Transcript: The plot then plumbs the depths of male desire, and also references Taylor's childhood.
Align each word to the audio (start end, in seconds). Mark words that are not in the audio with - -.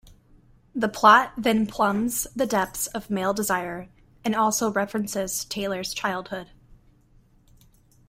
The 0.73 0.89
plot 0.89 1.31
then 1.37 1.67
plumbs 1.67 2.25
the 2.35 2.47
depths 2.47 2.87
of 2.87 3.11
male 3.11 3.35
desire, 3.35 3.87
and 4.25 4.33
also 4.33 4.71
references 4.71 5.45
Taylor's 5.45 5.93
childhood. 5.93 6.49